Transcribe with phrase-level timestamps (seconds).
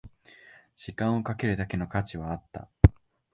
[0.73, 2.67] 時間をかけるだけの価値はあった